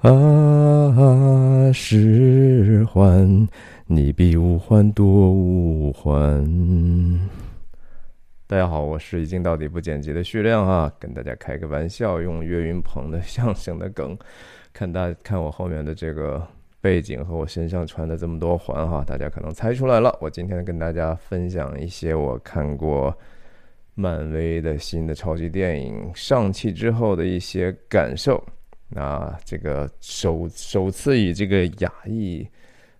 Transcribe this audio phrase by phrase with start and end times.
[0.00, 3.48] 啊，十环，
[3.86, 6.48] 你比五环多五环。
[8.46, 14.16] 大家好，我是已经到底不剪辑的徐亮啊，跟大家开个玩笑，用岳云鹏的相声的梗，
[14.72, 16.46] 看大看我后面的这个
[16.80, 20.16] 背景和我身上穿的这么多环哈，大家可能猜出来了。
[20.20, 23.12] 我今天跟大家分享一些我看过
[23.96, 28.40] 漫威的新的超级电影上汽之后的一些感受。
[28.90, 32.48] 那这个首首次以这个亚裔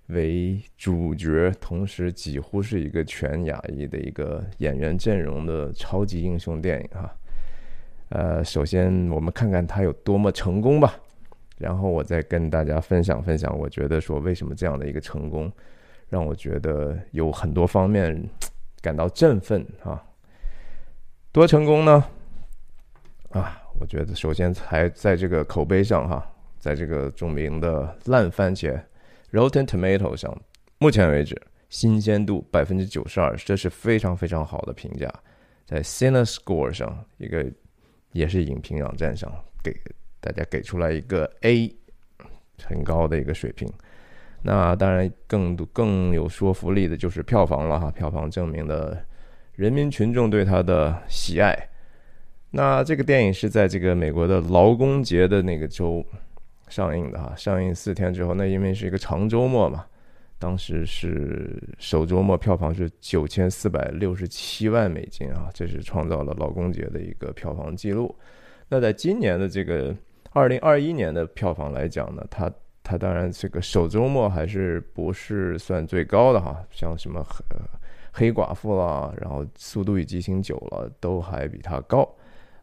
[0.08, 7.14] 为主角，同时几乎是一个全亚裔的一个演员阵容的超级英雄电影哈。
[8.10, 10.94] 呃，首先我们看看他有多么成功吧，
[11.58, 15.52] 然后我再跟大家分享分享，我觉得说为什么这样的一个成功，
[16.08, 18.28] 让我觉得有很多方面
[18.80, 20.02] 感到振奋啊。
[21.32, 22.04] 多成功呢？
[23.30, 23.57] 啊！
[23.80, 26.26] 我觉得首先还在这个口碑上哈，
[26.58, 28.80] 在这个著名的烂番茄
[29.30, 30.36] （Rotten Tomato） 上，
[30.78, 35.12] 目前为止新鲜度百分之九十二，这是非常非常好的评价。
[35.64, 37.46] 在 CineScore 上，一个
[38.12, 39.72] 也是影评网站上，给
[40.20, 41.72] 大家给出来一个 A，
[42.64, 43.70] 很高的一个水平。
[44.42, 48.96] 那当然更多更有说服力的就是票房了哈，票房证明了
[49.54, 51.56] 人民群众对它的喜爱。
[52.50, 56.04] 那这个电影是在这个美国的劳工节的那个周
[56.68, 59.84] 上映的哈，上映四天之后，那因为是一个长周末嘛，
[60.38, 68.14] 当时是首周末票房是九千四百六十七万美金啊，这是创造了劳工节的一个票房记录。
[68.68, 69.94] 那在今年的这个
[70.32, 72.50] 二零二一年的票房来讲呢，它
[72.82, 77.22] 它当然这个首周末还是不是算最高的哈，像什么
[78.12, 82.08] 黑寡妇啦，然后速度与激情九了，都还比它高。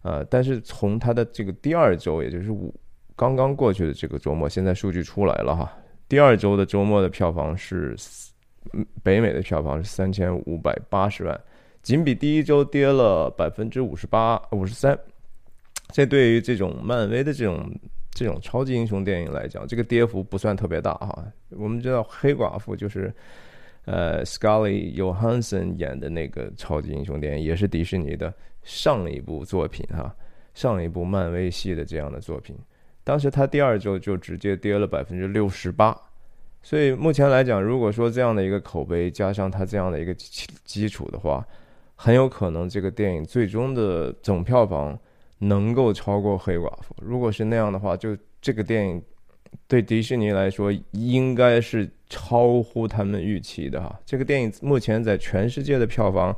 [0.05, 2.71] 呃，但是从它的这个第二周，也就是五
[3.15, 5.75] 刚刚过去的这个周末，现在数据出来了哈。
[6.07, 7.95] 第二周的周末的票房是，
[9.01, 11.41] 北美的票房是三千五百八十万，
[11.81, 14.95] 仅比第一周跌了百分之五十八五十三。
[15.91, 17.67] 这对于这种漫威的这种
[18.11, 21.25] 这种超级英雄电影来讲，这个跌幅不算特别大哈。
[21.49, 23.11] 我们知道黑寡妇就是，
[23.85, 28.31] 呃 s c a r l e t Johansson 演的那个超级英雄电影，也是迪士尼的。
[28.65, 30.13] 上一部作品哈，
[30.55, 32.57] 上一部漫威系的这样的作品，
[33.03, 35.95] 当时它第二周就直接跌了百分之六十八，
[36.63, 41.45] 所以目前来讲，如果说这样的一个口碑加上它这样的一个基基础的话，
[41.95, 44.99] 很有可能这个电影最终的总票房
[45.37, 46.95] 能够超过黑寡妇。
[46.99, 48.99] 如果是那样的话，就这个电影
[49.67, 53.99] 对迪士尼来说应该是超乎他们预期的哈。
[54.03, 56.35] 这个电影目前在全世界的票房。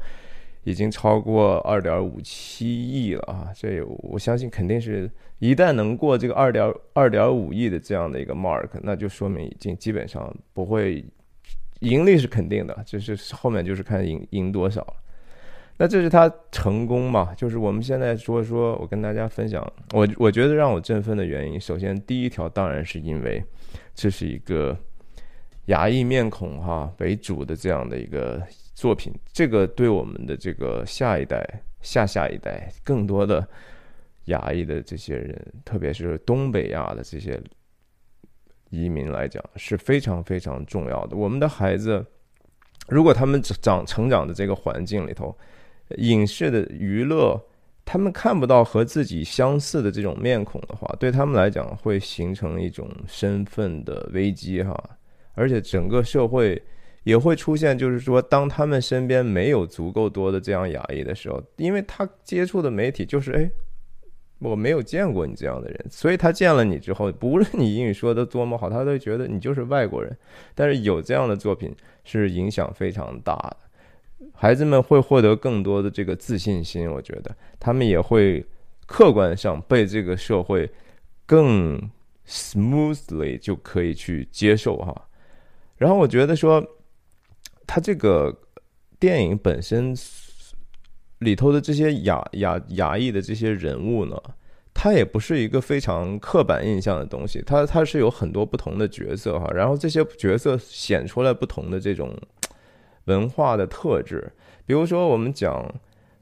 [0.67, 3.47] 已经超过二点五七亿了啊！
[3.55, 11.05] 这我相信肯定是一旦能过这个二点二点五亿的这样的一个 mark，那就说明已经基本上不会
[11.79, 14.93] 盈利是肯定的，就是后面就是看赢赢多少了。
[15.77, 17.33] 那这是他成功嘛？
[17.33, 23.41] 就是我们现在说说，我跟大家分享，我我觉得让我振奋的原因，首先第一条当然是因为
[23.95, 24.77] 这是一个
[25.67, 28.43] 亚裔面孔哈为主的这样的一个。
[28.77, 31.43] 作品，这个对我们的这个下一代、
[31.81, 33.45] 下下一代，更多的
[34.25, 37.41] 亚裔的这些人，特别是东北亚的这些
[38.69, 41.17] 移民来讲，是非常非常重要的。
[41.17, 42.05] 我们的孩子，
[42.87, 45.35] 如果他们长成长的这个环境里头，
[45.97, 47.35] 影视的娱乐，
[47.83, 54.79] 他们看不到和自己相似的这种面孔的话，对他们来讲会形成一种身份的危机哈，
[55.33, 56.61] 而且整个社会。
[57.07, 63.49] 也会出现，就是说，当他们身边没有足够多的这样亚裔的时候，因为他接触的媒体就是，哎，
[64.39, 70.13] 我没有见过你这样的人，所以他见了你之后，不论你英语说的多么好，他都觉得你就是外国人。
[70.53, 71.73] 但是有这样的作品
[72.03, 73.57] 是影响非常大的，
[74.33, 78.45] 孩子们会获得更多的这个自信心，我觉得他们也会
[78.85, 80.69] 客观上被这个社会
[81.25, 81.81] 更
[82.27, 85.07] smoothly 就可以去接受哈。
[85.77, 86.61] 然后我觉得说。
[87.67, 88.35] 他这个
[88.97, 89.93] 电影本身
[91.19, 94.19] 里头的这些亚亚亚裔的这些人物呢，
[94.73, 102.15] 他也不是一个非常刻板印象的东西，他他是有很多不同的角色哈，然后这些角色显出来不同的这种
[103.05, 104.31] 文化的特质，
[104.65, 105.69] 比如说我们讲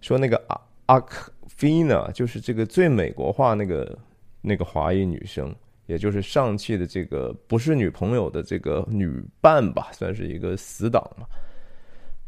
[0.01, 3.97] 说那个阿阿克菲娜，就是这个最美国化那个
[4.41, 5.55] 那个华裔女生。
[5.85, 11.25] 也就是上汽的这个不是女朋友的这个女伴吧，算是一个死党嘛。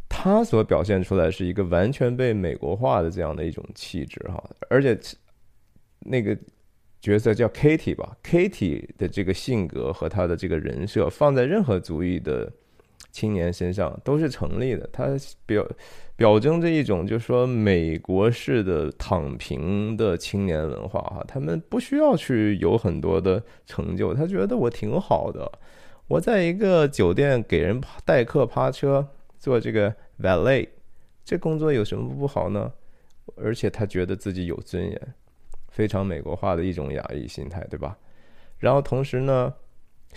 [0.10, 4.98] 她所表现出来是一个完全被美国化的这样的一种气质哈，而且
[6.00, 6.38] 那个
[7.02, 12.52] 角色叫 Kitty 吧，Kitty 的这个性格和他的这个人设放在任何族裔的
[13.18, 14.88] 青年身上都是成立的。
[14.94, 15.08] 他
[15.48, 15.68] 表
[16.16, 25.52] 表征着一种就是说美国式的躺平的青年文化哈，他们不需要去有很多的成就，他觉得我挺好的，
[26.08, 29.08] 我在一个酒店给人代客趴车
[29.40, 29.92] 做这个
[30.22, 30.68] valet，
[31.26, 32.72] 这工作有什么不好呢？
[33.36, 35.02] 而且他觉得自己有尊严。
[35.70, 37.98] 非常美国化的一种压抑心态，对吧？
[38.60, 39.54] 然后同时呢，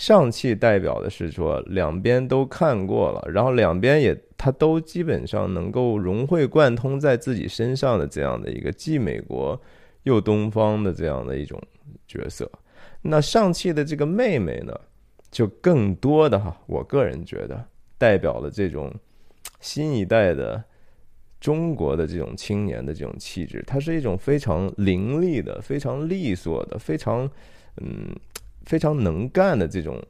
[0.00, 9.60] 上汽代表的是说两边都看过了，然后两边也他都基本上能够融会贯通在自己身上的这样的一个既美国
[10.04, 11.60] 又东方的这样的一种
[12.08, 12.50] 角色。
[13.02, 14.72] 那上汽的这个妹妹呢，
[15.30, 17.62] 就更多的哈，我个人觉得
[17.98, 18.90] 代表了这种
[19.60, 20.64] 新一代的。
[21.40, 27.26] 中国的这种青年的这种气质，它是一种非常凌厉的、非常利索的、非常
[27.80, 28.14] 嗯
[28.66, 30.02] 非常能干的这种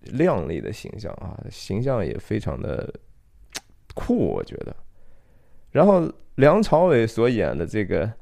[0.00, 2.92] 靓丽的形象啊，形象也非常的
[3.94, 4.74] 酷，我觉得。
[5.70, 8.12] 然后梁朝伟所演的这个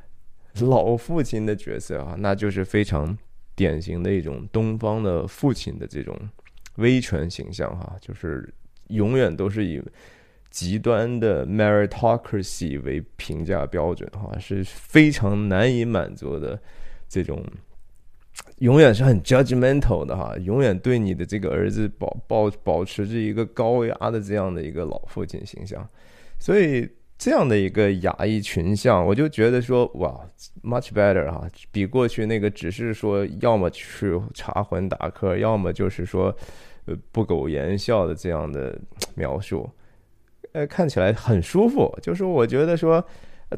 [0.60, 3.16] 老父亲的角色啊，那就是非常
[3.54, 6.16] 典型的一种东方的父亲的这种
[6.76, 8.52] 威权形象哈，就是
[8.88, 9.82] 永远都是以。
[10.50, 16.56] 极端的 meritocracy 为评价标准，哈，是非常难以满足的。
[17.08, 17.44] 这种
[18.58, 25.86] 永远是很 judgmental 的，哈，永远对你的这个儿子保保保持着一个高压的这样的一个老父亲形象。
[26.38, 30.20] 所以这样的一个亚裔群像，我就觉得说，哇
[30.62, 36.34] ，much better 哈，比过去那个只是说要么去查魂打客，要么就是说
[36.86, 38.78] 呃不苟言笑的这样的
[39.14, 39.68] 描述。
[40.52, 41.92] 呃，看起来很舒服。
[42.02, 43.04] 就是我觉得说，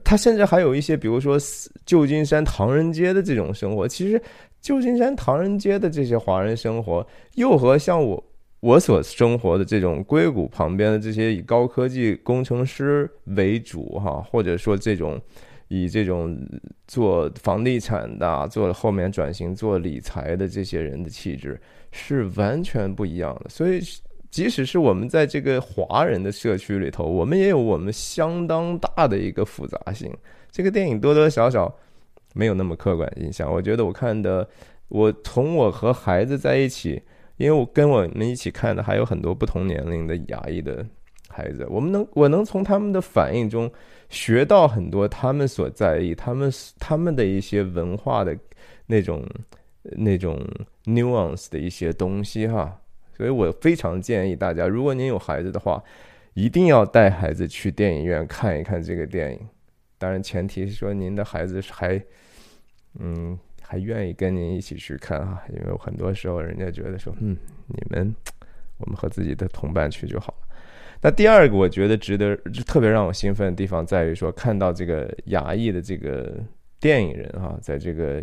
[0.03, 1.39] 他甚至还有一些，比如说
[1.85, 3.87] 旧金山唐人街的这种生活。
[3.87, 4.23] 其实，
[4.61, 8.25] 旧金山唐人街的这些华人生活，又和像我
[8.61, 15.21] 我所生活的这种硅谷旁边的这些以高科技工程师为主哈，或者说这种
[15.69, 16.37] 以这种
[16.87, 21.61] 做房地产的、做后面转型做理财的这些人的气质
[21.93, 23.51] 是完全不一样的。
[23.51, 23.81] 所以。
[24.29, 30.13] 即使是我们在这个华人的社区里头，我们也有我们相当大的一个复杂性。
[30.51, 31.75] 这个电影多多少少
[32.37, 33.51] 没有那么刻板印象。
[33.51, 34.47] 我觉得我看的，
[34.89, 37.03] 我从我和孩子在一起，
[37.39, 40.85] 因为我跟我们一起看的还有很多不同年龄的牙医的
[41.29, 43.73] 孩子，我们能我能从他们的反应中
[44.09, 48.37] 学到很多他们所在意、他们他们的一些文化的
[48.87, 49.27] 那种
[49.83, 50.47] 那种
[50.85, 52.81] nuance 的一些东西哈。
[53.17, 55.83] 所以我非常建议大家，如果您有孩子的话，
[56.35, 59.41] 一定要带孩子去电影院看一看这个电影。
[59.99, 61.99] 当然，前提是说您的孩子还，
[62.99, 65.43] 嗯，还愿意跟您一起去看哈。
[65.49, 68.15] 因为很多时候，人家觉得说，嗯，你们，
[68.79, 70.57] 我们和自己的同伴去就好了。
[71.01, 76.39] 那第二个，我觉得值得特别让我兴奋的地方在于说，看到这个亚裔的这个
[76.81, 78.23] 电影人哈，在这个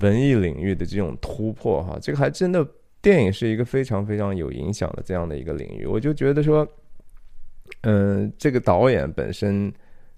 [0.00, 2.66] 文艺领域的这种突破哈，这个还真的。
[3.02, 6.66] 电影是一个非常非常有影响的这样的一个领域，我就觉得说，
[7.82, 9.72] 嗯，这个导演本身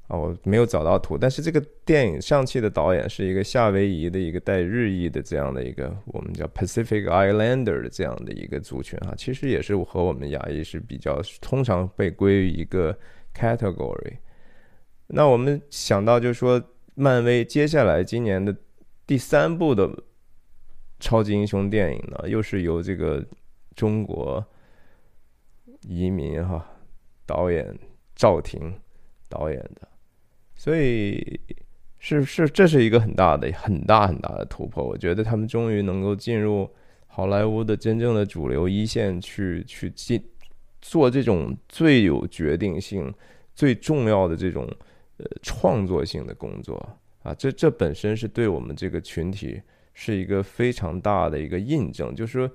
[0.08, 12.98] 啊，我没有找到图，但是这个电影上汽的导演是一个夏威夷的一个带日裔的这样的一个我们叫 Pacific Islander 的这样的一个族群啊，其实也是和我们亚裔是比较通常被归于一个
[13.34, 14.16] category。
[15.06, 16.62] 那我们想到就是说，
[16.94, 18.56] 漫威接下来今年的
[19.06, 19.88] 第三部的。
[21.00, 23.24] 超级英雄电影呢，又是由这个
[23.76, 24.44] 中国
[25.82, 26.68] 移民哈
[27.24, 27.72] 导演
[28.16, 28.74] 赵婷
[29.28, 29.88] 导演的，
[30.58, 31.40] 所以
[31.98, 34.84] 是是这是一个很大的很大很大的突破。
[34.84, 36.68] 我觉得他们终于能够进入
[37.06, 40.22] 好莱坞的真正的主流一线去去进
[40.82, 43.10] 做这种最有决定性、
[43.54, 44.68] 最重要的这种
[45.16, 46.76] 呃创作性的工作
[47.22, 47.32] 啊！
[47.32, 49.62] 这这本身是对我们这个群体。
[50.00, 52.48] 是一个非常大的一个印证，就是说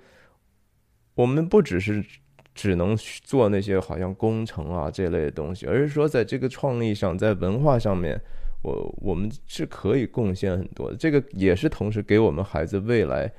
[1.14, 2.02] 我们不只是
[2.56, 8.20] 只能做那些好像工程啊这类的东西，而是说在这个创意上，在文化上面，
[8.62, 10.96] 我我们是可以贡献很多的。
[10.96, 13.32] 这个也是同时给我们孩子未来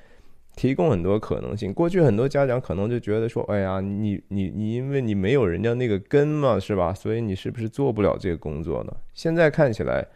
[0.56, 1.72] 提供很多可能性。
[1.72, 6.92] 过去很多家长可能就觉得说：“哎呀，你你你，因为你没有人家那个根嘛，是吧？
[6.92, 10.06] 所以你是不是做不了这个工作呢？”现在看起来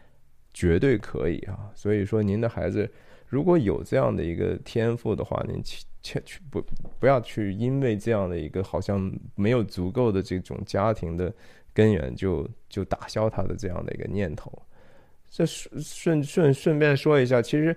[0.52, 1.70] 绝对可以啊！
[1.74, 2.90] 所以说，您的孩子。
[3.30, 5.62] 如果有这样的一个天赋的话，您
[6.24, 6.62] 去不
[6.98, 11.32] 不要去因为这样的一个好像没有足够的这种家庭的
[11.72, 14.52] 根源，就就打消他的这样的一个念头。
[15.30, 17.76] 这顺顺顺顺便说一下，其实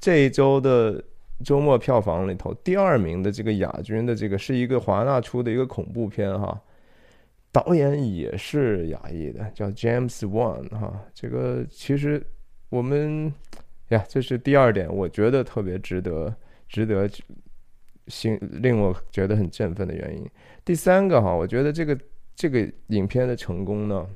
[0.00, 1.02] 这一周的
[1.44, 6.58] 周末票房里头，第二名的这个亚军的这个是一个华纳出的一个恐怖片哈，
[7.52, 10.98] 导演也是亚裔的，叫 James Wan 哈。
[11.12, 12.24] 这个其实
[12.70, 13.30] 我们
[13.90, 16.34] 呀，这是第二点，我觉得特别值得
[16.66, 17.08] 值得
[18.08, 20.26] 心令我觉得很振奋的原因。
[20.64, 21.98] 第三个哈，我觉得这个
[22.34, 24.06] 这个影片的成功呢。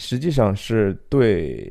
[0.00, 1.68] 实际上是对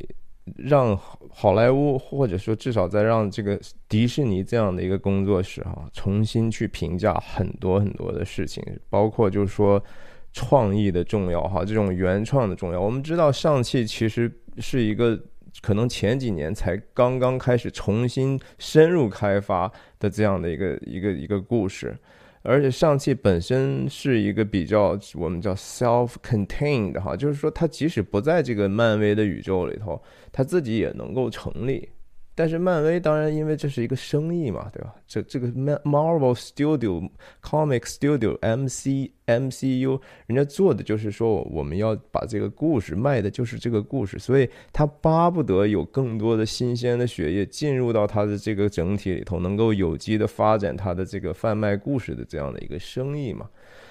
[0.58, 1.00] 让
[1.30, 9.82] 好莱坞，或者说至少在让这个迪士尼这样的一个工作室哈，重新去评价很多很多的事情，包括就是说
[10.34, 12.82] 创意的重要哈，这种原创的重要。
[12.82, 15.18] 我们知道上汽其实是一个
[15.62, 21.98] 可能前几年才刚刚开始重新深入开发的这样的一个一个一个故事。
[22.44, 31.90] 而且上汽本身是一个比较我们叫 self-contained 哈，就是说它即使不在这个漫威的宇宙里头，它自己也能够成立。
[32.38, 34.94] 但是漫威当然，因为这是一个生意嘛，对吧？
[35.08, 37.10] 这这个 Marvel Studio
[37.42, 53.50] Comic Studio M C M C U，人家做的就是说，我们要把这个故事卖的就是这个故事，所以他巴不得有更多的新鲜的血液进入到他的这个整体里头，能够有机的发展他的这个贩卖故事的这样的一个生意嘛。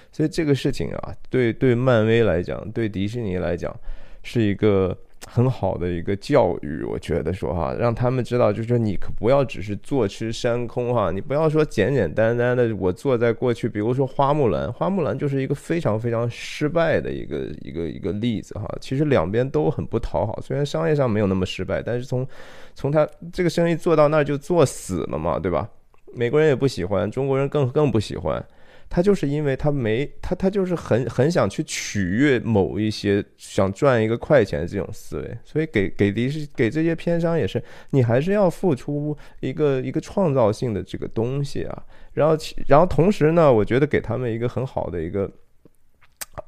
[0.09, 3.77] 所以这个事情啊，对对漫威来讲，对迪士尼来讲，
[4.23, 4.97] 是一个。
[5.25, 18.65] 很好的一个教育，我觉得说哈，让他们知道，就是说你可不要只是坐吃山空哈，你不要说简简单单的我坐在过去，比如说花木兰，花木兰就是一个非常非常失败的一个一个一个例子哈。
[18.79, 22.25] 其实两边都很不讨好，虽然商业上没有那么失败，但是从
[22.73, 25.67] 从他这个生意做到那儿就做死了嘛，对吧？
[26.13, 28.43] 美国人也不喜欢，中国人更更不喜欢。
[28.89, 41.83] 他就是因为他没他他就是很很想去取悦某一些想赚一个快钱的这种思维，所以给给迪士给这些片商也是，你还是要付出一个一个创造性的这个东西啊。
[42.13, 45.29] 然后然后同时呢，我觉得给他们一个很好的一个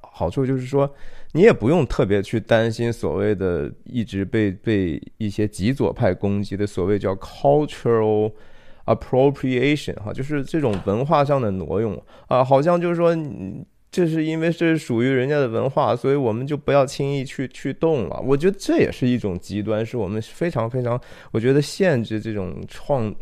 [0.01, 0.89] 好处就是说，
[1.33, 8.31] 你也不用特别去担心所谓的一直被被一些极左派攻击的所谓叫 cultural。
[8.85, 13.15] Appropriation 哈，就是这种文化上的挪用啊，好像就是说，
[13.91, 18.21] 这是因为这是属于人家的文化，所以我们就不要轻易去去动了。
[18.23, 20.99] 我觉得这也是一种极端，是我们非常非常，
[21.31, 23.13] 我觉得限制这种创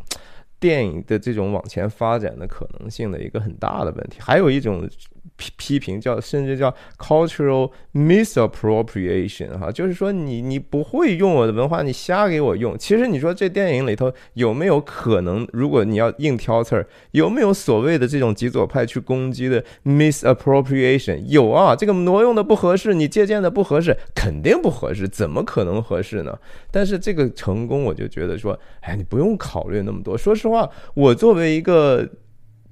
[0.59, 4.17] 电影的这种往前发展的可能性的一个很大的问题。
[4.19, 4.87] 还有一种。
[5.35, 12.75] 批批评叫甚至叫 cultural misappropriation 哈，就是说你你不会用我的文化，你瞎给我用。
[12.77, 21.17] 其实你说这电影里头有没有可能，如果你要硬挑刺儿，有没有所谓的这种极左派去攻击的 misappropriation？
[21.25, 26.35] 有啊，这个挪用的不合适，你借鉴的不合适，肯定不合适，怎么可能合适呢？
[26.71, 30.17] 但是这个成功，我就觉得说，哎，你不用考虑那么多。
[30.17, 32.07] 说实话，我作为一个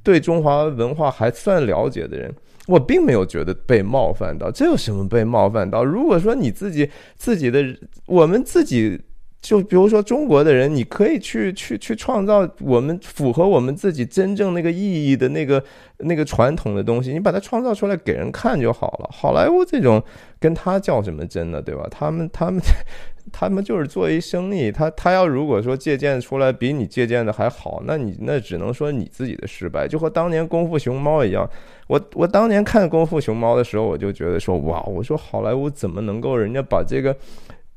[0.03, 2.33] 对中华文化还算了解的人。
[2.67, 5.83] 我并没有觉得被冒犯到，这有什么被冒犯到？
[5.83, 7.63] 如果说你自己自己的，
[8.07, 8.99] 我们自己
[9.45, 15.63] 就比如说中国的人，你可以去去去创造我们符合我们自己真正那个意义的那个
[15.97, 19.09] 那个传统的东西，你把它创造出来给人看就好了。
[19.13, 20.03] 好莱坞这种
[20.39, 21.61] 跟他较什么真呢？
[21.61, 21.87] 对吧？
[21.91, 22.59] 他们他们。
[23.31, 31.49] 他们就是做一生意，他他要如果说借鉴出来比你借鉴的还好，那你那只能说你自己的失败，就和当年《功夫熊猫》一样。
[31.87, 37.17] 我我当年看《功夫熊猫》的时候，我就觉得说哇，我说好莱坞怎么能够人家把这个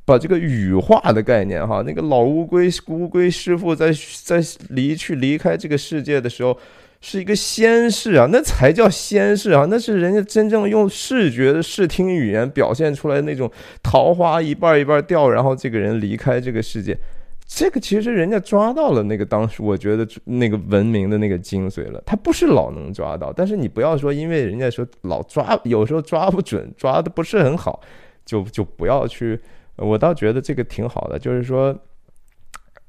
[0.09, 3.93] 把这个羽化的概念哈，那个老乌龟乌龟师傅在
[4.25, 6.59] 在离去离开这个世界的时候。
[7.00, 13.49] 是一个先视啊，那才叫先视啊，那是人家真正用视觉的视听语言表现出来那种
[13.85, 16.99] 桃花一半一半掉，然后这个人离开这个世界，
[17.47, 22.03] 这个其实人家抓到了那个当时我觉得那个文明的那个精髓了。
[22.05, 27.81] 他不是老能抓到，但是你不要说，因为人家说老抓，有时候抓不准，抓的不是很好，
[28.27, 29.38] 就就不要去。
[29.78, 31.75] 我倒觉得这个挺好的，就是说，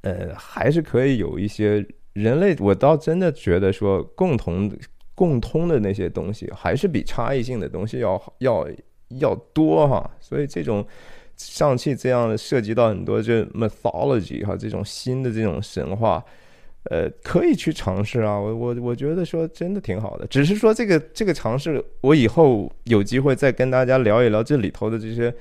[0.02, 1.86] 呃，还是可以有一些。
[2.14, 4.70] 人类，我倒真的觉得说，共同、
[5.16, 8.68] 共通的那些东西，还是比差异性的东西要要
[9.20, 10.10] 要多哈。
[10.20, 10.86] 所以这种
[11.38, 16.22] 上汽这样的涉及到很多这 mythology 哈，这种新的这种神话，
[16.90, 18.38] 呃，可以去尝试啊。
[18.38, 20.26] 我我我觉得说真的挺好的。
[20.28, 25.34] 只是说这个这个尝试，我以后有机会再跟大家聊一聊这里头的这些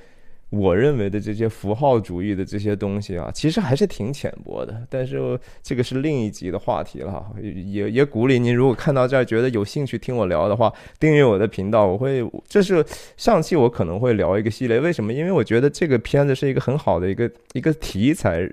[0.49, 4.81] 我认为的这些符号主义的这些东西啊，其实还是挺浅薄的。
[4.89, 11.85] 但是这个是另一集的话题了，也也鼓励您，如果看到这儿觉得有兴趣听我聊的话，订阅我的频道。
[11.85, 12.83] 我会，这是
[13.15, 15.13] 上期我可能会聊一个系列，为什么？
[15.13, 18.49] 因为我觉得这个片子是一个很好的一个一个题材，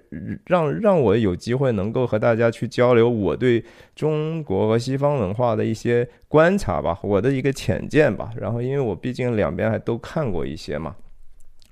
[0.46, 8.30] 让让我有机会能够和大家去交流我对中国和西方文化的一些观察吧，我的一个浅见吧。
[8.38, 10.94] 然后，因为我毕竟两边还都看过一些嘛。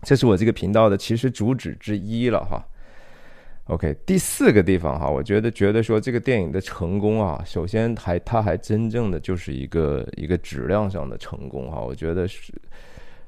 [0.04, 2.62] 这是我这个频道的其实主旨之一了哈。
[3.68, 11.80] OK，第四个地方哈，我觉得觉得说这个电影的成功啊，首先还它还真正的就是一个一个质量上的成功哈。
[11.80, 12.52] 我觉得是，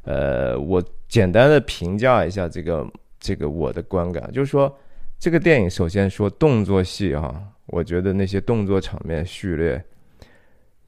[0.03, 2.87] 呃，我简单的评价一下这个
[3.19, 4.79] 这个我的观感，就是说
[5.19, 9.83] 这个电影首先说动作戏哈，我觉得那些动作场面序列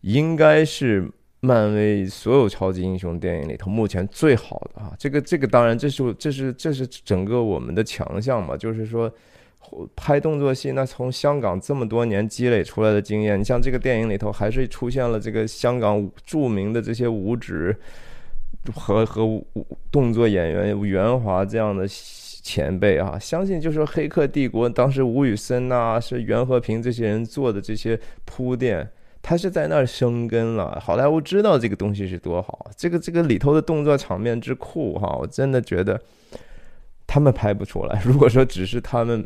[0.02, 1.11] 应该是。
[1.40, 9.12] 漫威所有超级英雄电影里头，目前最好的啊，这个这个当然这是这是这是整个我们的强项嘛，就是说
[9.95, 17.76] 拍动作戏，那从香港这么多年积累出来的经验，你像这个电影里头还是出现了这个香港著名的这些武指
[18.75, 19.40] 和和
[19.92, 28.90] 动作演员袁华这样的前辈啊，相信就是《黑客帝国》当时吴宇森呐，是袁和平这些人做的这些铺垫。
[29.28, 36.00] 他是在那儿生根了，好莱坞知道这个东西是多好，这个这个里头的动作场面之酷哈，我真的觉得
[37.06, 38.00] 他们拍不出来。
[38.08, 39.23] 如果说只是他们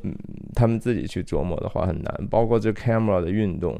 [0.56, 2.28] 他们自己去琢磨的话，很难。
[2.28, 3.78] 包括这 camera 的运动，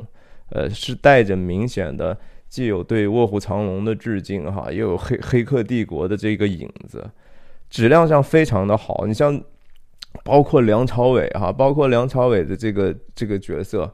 [0.51, 2.17] 呃，是带着明显的
[2.49, 7.05] 既有对《卧虎藏龙》的致敬哈，又有黑黑客帝国的这个影子，
[7.69, 9.07] 质量上非常的好。
[9.09, 9.43] 你像
[10.23, 13.93] 包括梁朝伟哈，包括梁朝伟的这个这个角色。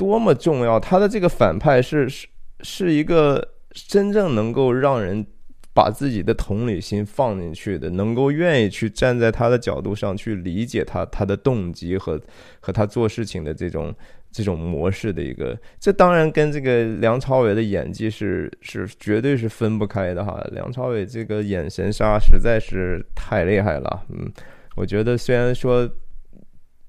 [0.00, 0.80] 多么重要！
[0.80, 2.26] 他的这个反派是是
[2.62, 5.26] 是一个真正能够让人
[5.74, 12.18] 把自己的同理心放进去的，能够愿意去站在他的角度上去理解他他的动机和
[12.60, 13.94] 和他做事情的这种
[14.32, 15.54] 这种模式的一个。
[15.78, 20.42] 这当然跟这个梁朝伟的演技是是绝对是分不开的哈。
[20.52, 24.32] 梁朝伟这个眼神杀实在是太厉害了，嗯，
[24.76, 25.86] 我觉得虽然说。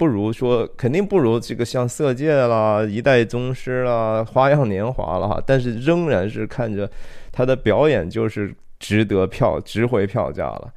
[0.02, 6.90] 不如说，肯定不如这个像《色戒》啦、《一代宗师》啦、《花样年华》了哈，但是仍然是看着
[7.32, 10.74] 他的表演就是值得票、值回票价了。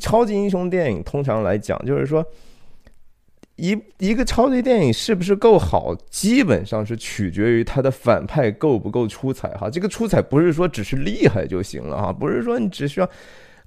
[0.00, 2.24] 超级英雄电影通常来讲，就是说
[3.56, 9.68] 一一个超级电影是不是够好，基本上是取决于他的反派够不够出彩哈。
[9.68, 13.10] 这个出彩不是说只是厉害就行了哈，不是说你只需要。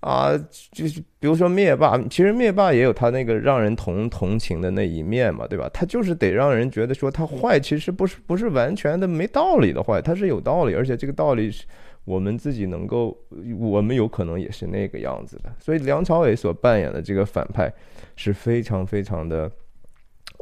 [0.02, 0.32] 啊，
[0.72, 5.70] 就是比如说灭霸，其实灭霸也有他那个让人同同情的那一面嘛，对吧？
[5.74, 11.66] 他就是得让人觉得说他坏，其实不是不是完全的没道理的坏，他是有道理，而且这个道理是
[12.06, 13.18] 我们自己能够，
[13.60, 15.54] 我们有可能也是那个样子的。
[15.60, 17.70] 所以梁朝伟所扮演的这个反派
[18.16, 19.52] 是非常非常的，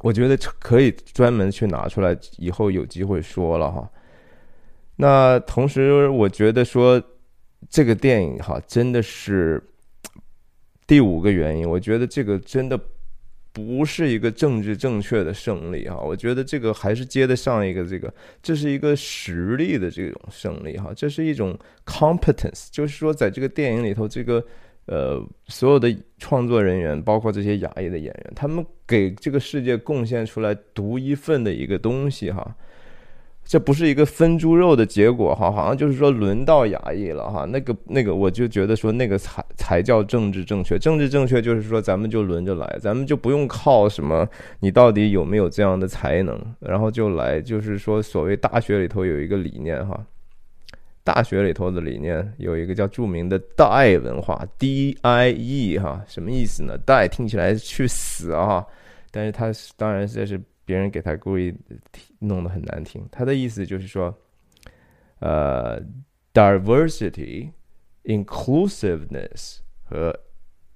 [0.03, 3.89] 我觉得可以专门去拿出来，以后有机会说了哈。
[4.97, 7.01] 那同时，我觉得说。
[7.69, 9.61] 这个电影哈，真的是
[10.85, 11.69] 第五个原因。
[11.69, 12.79] 我觉得这个真的
[13.51, 24.45] 不是一个政治正确的胜利哈，我觉得这个还是接得上一个这个，这是一个实力的这种胜利哈，这是一种 competence，就是说在这个电影里头，这个
[24.85, 32.55] 呃所有的创作人员，包括这些亚裔的演员，他们给这个世界贡献出来独一份的一个东西哈。
[33.47, 44.27] 这不是一个分猪肉的结果哈，好像就是说轮到衙役了哈，那个那个我就觉得说那个才才叫政治正确，政治正确就是说咱们就轮着来，咱们就不用靠什么
[44.59, 49.97] 你到底有没有这样的才能，然后就来，就是说所谓大学里头有一个理念哈，
[51.05, 56.77] 大学里头的理念有一个叫著名的代文化 D I E 哈，什么意思呢？
[56.79, 58.65] 代听起来去死啊，
[59.09, 60.37] 但是它当然这是。
[60.67, 61.55] 别人给他故意
[62.19, 64.13] 弄得很难听，他的意思就是说，
[65.19, 65.81] 呃
[66.33, 67.51] ，diversity、
[68.03, 70.13] inclusiveness 和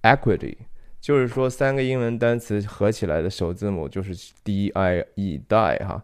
[0.02, 0.56] equity，
[1.02, 6.02] 就是说三个英文单词合起来的首字母就是 D I E die 哈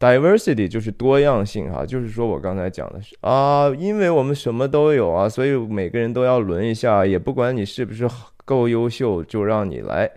[0.00, 8.08] ，diversity 就是多样性哈，就是说我刚才讲的是啊，因为我们什么都有啊，所以每个人都要轮一下，也不管你是不是
[8.46, 10.10] 够优秀，就让你来。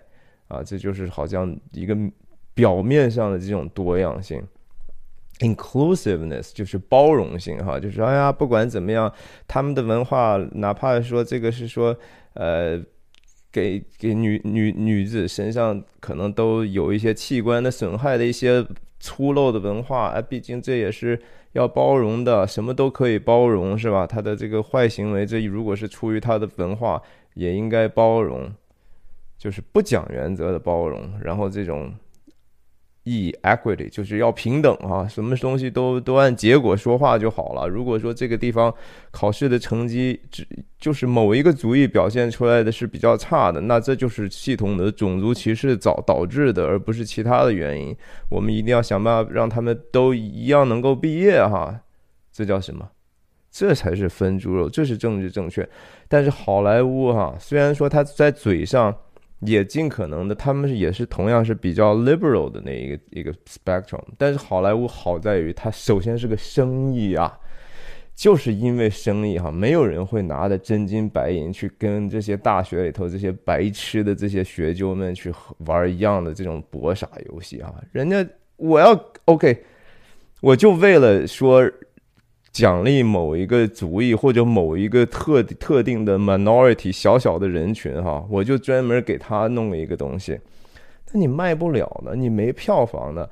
[0.48, 1.94] 啊，这就是好像一个。
[2.54, 4.42] 表面上的这种多样性
[5.38, 9.10] ，inclusiveness 就是包容性哈，就是哎呀，不管怎么样，
[9.48, 11.96] 他们的文化，哪怕说这个是说，
[12.34, 12.78] 呃，
[13.50, 18.66] 给给女女女子身上可能都有一些器官的损害的一些
[18.98, 21.18] 粗陋的文化，啊，毕竟这也是
[21.52, 24.06] 要包容的，什么都可以包容是吧？
[24.06, 27.00] 他的这个坏行为，这如果是出于他的文化，
[27.34, 28.52] 也应该包容，
[29.38, 31.94] 就是不讲原则的包容，然后这种。
[33.04, 37.66] E equity 就是要平等啊，什么东西都都按结果说话就好了。
[37.66, 38.72] 如果说这个地方
[39.10, 40.46] 考试的成绩只
[40.78, 47.96] 就是某一个族裔表现出来的是比较差的，那这就是系统的种族歧视导导致的，而不是其他的原因。
[48.28, 51.80] 我们一定要想办法让他们都一样能够毕业哈，
[52.30, 52.86] 这叫什么？
[53.50, 55.66] 这才是分猪肉，这是政治正确。
[56.06, 58.94] 但是好莱坞哈，虽然说他在嘴上。
[59.40, 67.38] 也尽可能的，他们也是同样是比较 liberal 的那一个一个 spectrum，但是好莱坞好在于它首先是个生意啊，
[68.14, 75.32] 就是因为生意哈，没有人会拿着真金白银去跟这些大学里头这些白痴的这些学究们去
[75.66, 78.26] 玩一样的这种博傻游戏啊，人家
[78.56, 78.92] 我要
[79.24, 79.64] OK，
[80.40, 81.70] 我就为了说。
[82.52, 90.38] 奖励某一个族裔或者某一个特特定的 minority 小小的人群哈，我就专门给他弄了一个东西。
[91.12, 93.28] 那你卖不了的，你没票房的，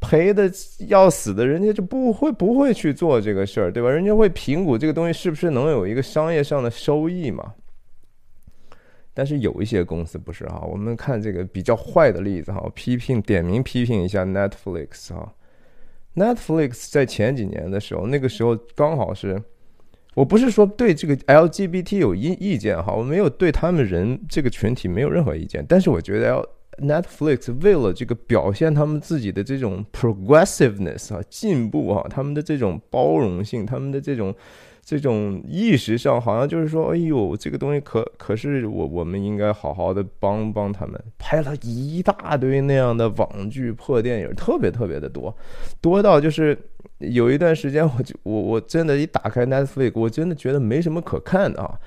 [0.00, 0.50] 赔的
[0.88, 3.90] 要死的，人家就不会不会去做这个事儿，对吧？
[3.90, 7.52] 人家会评估这个东西是不是能有一个商业上的收益嘛？
[9.12, 15.32] 但是有一些公司不是哈，我们看这个比较坏的例子哈，批评点名批评一下 Netflix 哈。
[16.14, 19.42] Netflix 在前几年的时候，那个时候刚好是，
[20.14, 26.46] 我不是说对这个 LGBT 有意意见哈，我没有对他们人这个群体没有任何意见，但是我觉得要
[26.78, 34.34] Netflix 为了这个表现他们自己的这种 progressiveness 啊进步啊，他们的这种包容性，他们的这种。
[34.82, 41.00] 这种意识上好像就是说，哎呦，这个东西可可是我我们应该好好的帮帮他们。
[41.18, 45.34] 拍了一大堆那样的网剧破电影，特别特别的多，
[45.80, 46.58] 多到就是
[46.98, 51.78] 有一段时间，我就我我真的，一打开 Netflix，我真的觉得没什么可看的啊，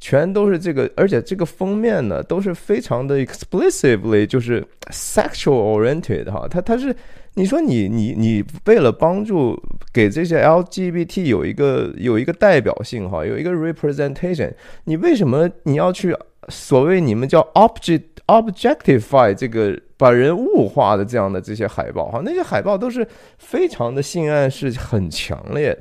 [0.00, 6.94] 全都是这个，而且这个封面呢都是非常的 explicitly 就是 sexual oriented 哈，它它是。
[7.36, 9.60] 你说你你你为了帮助
[9.92, 14.52] 给这些 LGBT 有一个有一个代表性哈，有一个 representation，
[14.84, 16.16] 你为什么你要去
[16.48, 22.22] 所谓你们叫 object objectify 这个把人物化的这样的这些海报哈？
[22.24, 23.04] 那些海报都是
[23.38, 25.80] 非常的性暗示很强烈的。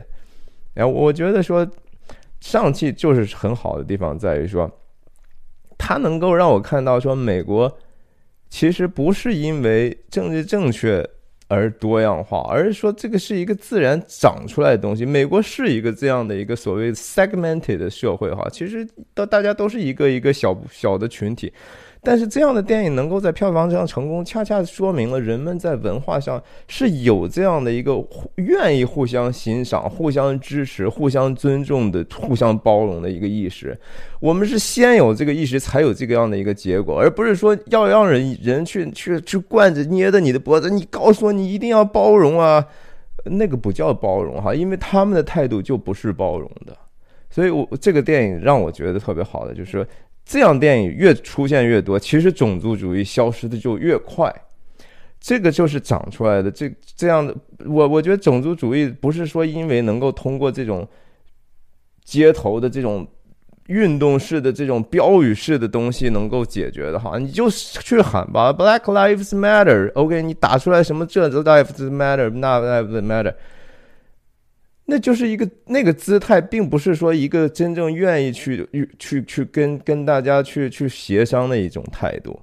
[0.73, 1.63] 哎，我觉得说
[2.43, 4.69] 上汽就是很好的地方在于说，
[5.77, 7.77] 它能够让我看到说美国
[8.49, 11.09] 其实不是因为政治正确。
[11.49, 15.05] 而多样化，而是说这个是一个自然长出来的东西。
[15.05, 21.53] 美国是一个这样的一个所谓 segmented 的社会，哈，其实都大家都是一个一个小小的群体。
[22.05, 27.93] 但是这样的电影能够在票房上成功，恰恰说明了人们在文化上是有这样的一个
[28.35, 33.79] 愿意互相欣赏、互相支持、互相尊重的、互相包容的一个意识。
[34.19, 42.67] 我们是先有这个意识，才有这个样的一个结果，而不是说要让人人去去去惯着捏着你的脖子，你告诉我你一定要包容啊，
[43.23, 46.77] 那个不叫包容哈，因为他们的态度就不是包容的。
[47.29, 49.87] 所以，我这个电影让我觉得特别好的就是。
[50.25, 54.33] 这样电影越出现越多，其实种族主义消失的就越快，
[55.19, 56.49] 这个就是长出来的。
[56.49, 60.87] 这这样的，我我觉得种族主义不是说因为能够通过这种
[62.03, 63.05] 街头的这种
[63.67, 73.33] 运动式的这种标语式的东西能够解决的哈，你就去喊吧，Black Lives Matter，OK，你打出来什么这 Lives Matter，那 Lives Matter。
[74.85, 78.67] 那就是一个那个姿态，并不是说一个真正愿意去
[78.99, 82.37] 去去跟跟大家去去协商的一种态度。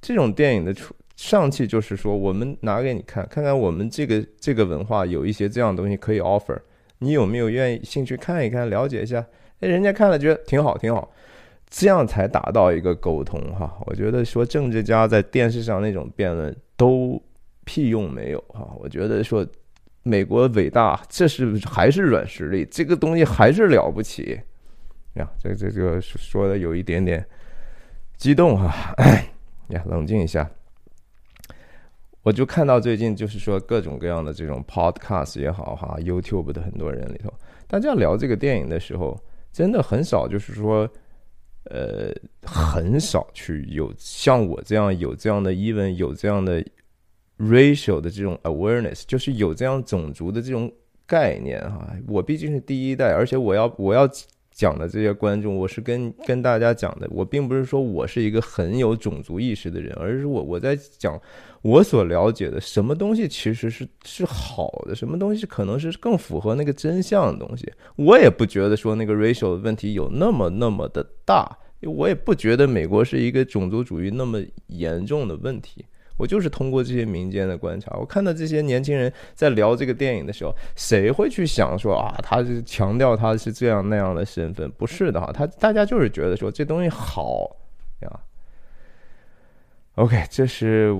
[0.00, 6.58] 这种电影的出上气就是说，我们拿给你看，看看我们这个这个文化有一些这样东西可以 offer，
[7.00, 9.26] 你有没有愿意兴趣看一看，了解一下？
[9.60, 11.12] 哎，人家看了觉得挺好，挺好，
[11.68, 13.76] 这样才达到一个沟通哈。
[13.84, 17.22] 我觉得说政治家在电视上那种辩论都
[17.64, 18.74] 屁用没有哈。
[18.80, 19.46] 我觉得说。
[20.06, 24.40] 美国伟大，这是还是软实力，这个东西还是了不起
[25.14, 25.28] 呀！
[25.42, 27.26] 这这这个说的有一点点
[28.16, 28.94] 激动哈，
[29.70, 30.48] 呀，冷静一下。
[32.22, 37.32] 我就看到最近就是说各种各样的这种 podcast 也好哈，YouTube 的很多人里头，
[37.66, 39.20] 大家聊这个电影的时候，
[39.52, 40.88] 真的很少就是说，
[41.64, 46.64] 呃，很少去有像我这样有这样的 even 有这样的。
[47.38, 50.72] Racial 的这种 awareness 就是有这样种族的这种
[51.06, 54.08] 概念哈，我毕竟是第一代，而且我要我要
[54.50, 61.20] 讲的这些观众，我是跟跟大家讲的，我并不是说我是一个很有种族意识的人，而是我我在讲
[61.62, 71.58] 我所了解的什么东西其实是是好的，什么东西可能是更符合那个真相的东西，我也不觉得说那个 racial 的问题有那么那么的大。
[71.82, 75.84] 我也不觉得美国是一个种族主义那么严重的问题。
[76.16, 84.70] 我就是通过这些民间的观察，我看到这些年轻人在聊这个电影的时候，谁会去想说啊，他是强调他是这样那样的身份？
[84.72, 87.56] 不是的哈，他大家就是觉得说这东西好
[88.00, 88.20] 呀。
[89.96, 90.96] OK，这是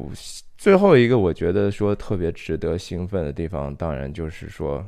[0.58, 4.84] 最后一个我觉得说特别值得兴奋的地方，当然就是说，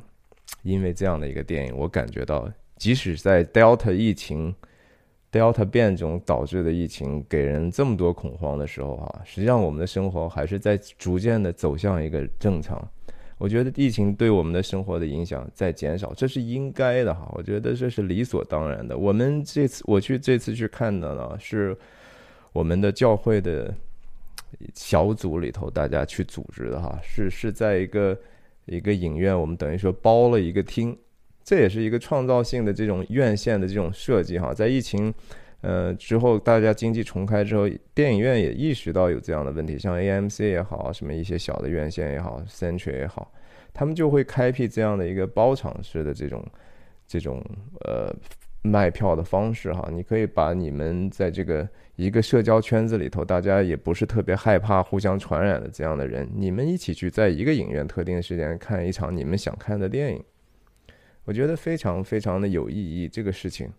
[0.62, 4.55] 因为这样的一个电影，我感觉到即使在 Delta 疫情。
[5.31, 12.83] Delta 变种导致的疫情给人这么多恐慌的时候，哈，实际上我们的生活还是在逐渐的走向一个正常。
[13.37, 17.31] 我觉得疫情对我们的生活的影响在减少，这是应该的哈。
[17.35, 18.97] 我觉得这是理所当然的。
[18.97, 21.77] 我们这次我去这次去看的呢，是
[22.53, 23.73] 我们的教会的
[24.75, 28.19] 小组里头大家去组织的哈，是是在一个
[28.64, 30.97] 一个影院，我们等于说包了一个厅。
[31.48, 35.14] 这也是一个创造性的这种院线的这种设计哈，在疫情，
[35.62, 43.32] 呃之后，大家经济重开之后，电影院也意识到有这样的问题，像 AMC 也好，什么一些小的院线也好，Century 也好，
[43.72, 46.44] 他们就会开辟这样的一个包场式的这种
[47.06, 47.42] 这种
[47.87, 48.14] 呃
[48.61, 60.22] 卖票的方式哈，你可以把你们在这个一个社交圈子里头，大家也不是特别害怕互相传染的这样的人，你们一起去在一个影院特定时间看一场你们想看的电影。
[61.29, 63.71] 我觉得非常非常的有意义，这个事情，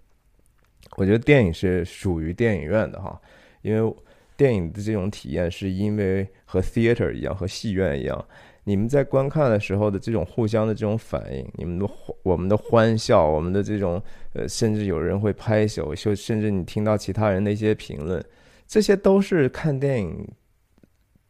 [0.97, 3.19] 我觉得电影是属于电影院的哈，
[3.63, 3.95] 因为
[4.37, 8.23] 电影的这种体验是因为和 theater 一样，和戏院一样，
[8.65, 11.89] 你们在观看的时候的这种互相的这种反应，你们的
[12.21, 13.99] 我们的欢笑，我们的这种
[14.33, 18.23] 呃，甚至有人会拍手，就甚至你听到其他人的一些评论，
[18.67, 20.23] 这些都是看电影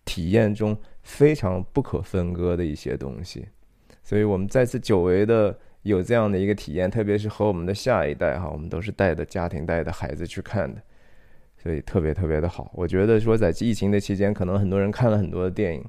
[0.04, 3.48] 体验中非常不可分割的一些东西，
[4.04, 5.58] 所以我们再次久违的。
[5.84, 10.82] 有这样的一个体验，特别是和我们的下一代哈，我们都是带着家庭带着孩子去看的，
[11.58, 12.70] 所以特别特别的好。
[12.74, 15.84] 我觉得说在疫情的期间，可能很多人看了很多的电影，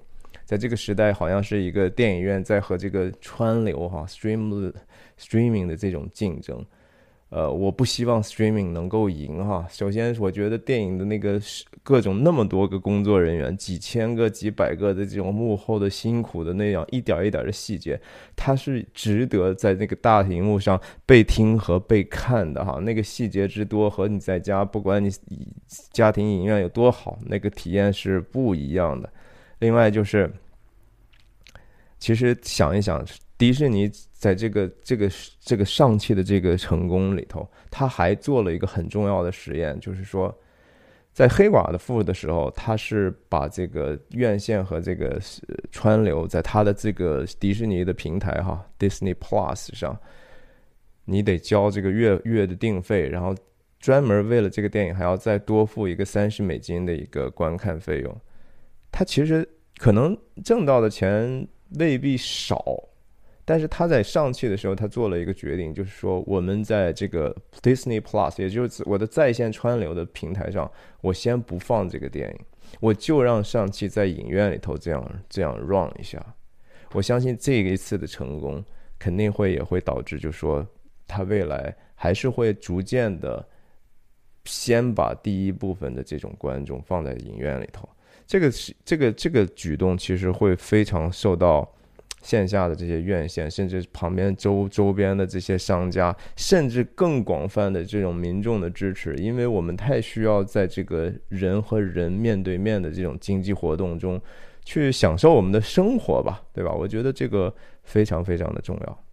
[0.44, 4.72] 在这个时代，好像是一个电影院在和这个川流哈 stream
[5.18, 6.64] streaming 的这种竞争。
[7.30, 9.64] 呃，我不希望 streaming 能够赢哈。
[9.70, 11.40] 首先，我觉得电影的那个
[11.84, 18.00] 各种那么多个工作人员，几千个、几百个的这种幕后的辛苦的那样一点一点的细节，
[18.34, 22.80] 它是值得在那个大屏幕上被听和被看的哈。
[22.80, 25.08] 那个细节之多，和你在家不管你
[25.92, 29.08] 家庭影院有多好，那个体验是不一样的。
[29.60, 30.28] 另外就是，
[32.00, 33.06] 其实想一想。
[33.40, 40.38] 迪士尼在这个这个这个上汽的这个成功里头，他还做了一个很重要的实验，就是说，
[41.14, 45.18] 在黑寡妇的时候，他是把这个院线和这个
[45.72, 49.98] 川流在他的这个迪士尼的平台哈，Disney Plus 上，
[51.06, 53.34] 你得交这个月月的定费，然后
[53.78, 58.14] 专门为了这个电影还要再多付一个三十美金的一个观看费用，
[58.92, 59.48] 他其实
[59.78, 61.48] 可能挣到的钱
[61.78, 62.62] 未必少。
[63.50, 72.38] 但是他在上汽的时候，他做了一个决定，就是说，我们在这个 Disney Plus，也就是我的在线川流的平台上，我先不放这个电影，
[72.78, 76.24] 我就让上汽在影院里头这样这样 run 一下。
[76.92, 78.64] 我相信这一次的成功，
[79.00, 80.64] 肯定会也会导致，就是说，
[81.08, 83.44] 他未来还是会逐渐的
[84.44, 87.88] 先把第一部分的这种观众放在影院里头。
[88.28, 91.68] 这个是这个这个举动，其实会非常受到。
[92.22, 104.20] 线下的这些院线，甚至旁边周周边的这些商家，甚至更广泛的这种民众的支持，因为我们太需要在这个人和人面对面的这种经济活动中，
[104.64, 106.72] 去享受我们的生活吧，对吧？
[106.72, 107.52] 我觉得这个
[107.84, 109.04] 非常非常的重要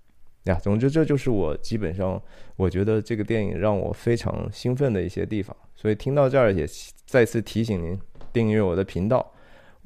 [0.53, 0.59] 呀。
[0.61, 2.21] 总之，这就是我基本上
[2.57, 5.55] 我觉得这个电影让我非常兴奋的一些地方。
[5.75, 6.67] 所以听到这儿，也
[7.05, 7.97] 再次提醒您
[8.33, 9.31] 订阅我的频道。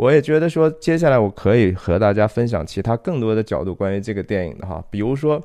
[0.01, 5.39] 我也觉得说，接下来我可以和大家分享其他更多的角度关于这个电影的哈，比如说，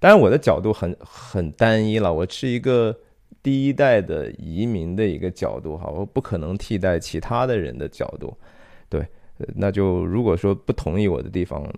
[0.00, 2.98] 当然我的角度很很单一了，我是一个
[3.42, 8.34] 第一代的移民的一个角度哈，我不可能替代其他的人的角度，
[8.88, 9.06] 对，
[9.56, 11.70] 那就如果说不同意我的地方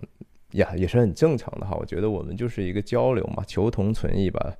[0.51, 4.53] 呀，也是很正常的哈，我觉得我们就是一个交流嘛，求同存异吧，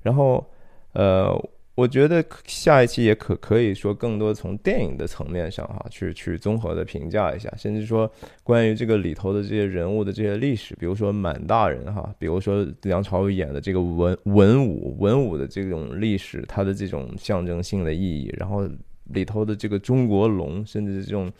[0.00, 0.48] 然后
[0.92, 1.36] 呃。
[1.76, 8.10] 我觉得下一期也可可以说更多从电影的层面上哈，去去综合的评价一下，甚至说
[8.42, 18.66] 关于这个里头的这些人物的这些历史，比如说满大人哈，比如说梁朝伟演的这个文文武文武的这种历史，它的这种象征性的意义，然后
[19.10, 21.30] 里头的这个中国龙，甚至这种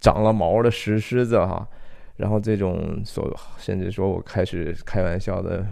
[0.00, 1.68] 长了毛的石狮子哈，
[2.16, 5.66] 然后这种所甚至说我开始开玩笑的。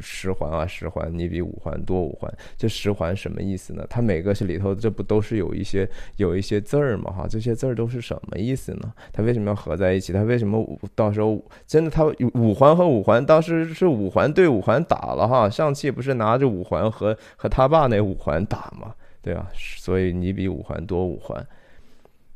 [0.00, 2.32] 十环啊，十环，你比五环多五环。
[2.56, 3.86] 这十环什么意思呢？
[3.90, 7.12] 它每个是里头，这不都是有一些有一些字儿吗？
[7.12, 8.92] 哈，这些字儿都是什么意思呢？
[9.12, 10.12] 它为什么要合在一起？
[10.12, 15.50] 它为什么五到时候真的它五环和五环当时是五环对五环打了哈？
[15.50, 18.94] 上汽不是拿着五环和和他爸那五环打吗？
[19.20, 21.46] 对啊，所以你比五环多五环。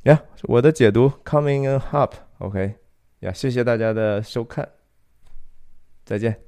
[0.05, 2.75] 呀，我的解读 coming up，OK，
[3.21, 4.69] 呀，谢谢大家的收看，
[6.05, 6.46] 再见。